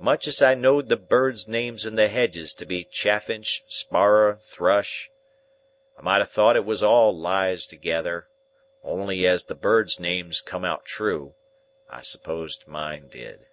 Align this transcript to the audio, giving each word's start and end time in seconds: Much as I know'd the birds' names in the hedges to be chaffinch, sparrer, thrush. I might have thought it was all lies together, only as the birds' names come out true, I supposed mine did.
Much 0.00 0.26
as 0.26 0.42
I 0.42 0.56
know'd 0.56 0.88
the 0.88 0.96
birds' 0.96 1.46
names 1.46 1.86
in 1.86 1.94
the 1.94 2.08
hedges 2.08 2.52
to 2.54 2.66
be 2.66 2.82
chaffinch, 2.82 3.62
sparrer, 3.68 4.40
thrush. 4.42 5.08
I 5.96 6.02
might 6.02 6.18
have 6.18 6.32
thought 6.32 6.56
it 6.56 6.64
was 6.64 6.82
all 6.82 7.16
lies 7.16 7.64
together, 7.64 8.26
only 8.82 9.24
as 9.24 9.44
the 9.44 9.54
birds' 9.54 10.00
names 10.00 10.40
come 10.40 10.64
out 10.64 10.84
true, 10.84 11.36
I 11.88 12.00
supposed 12.02 12.66
mine 12.66 13.06
did. 13.06 13.46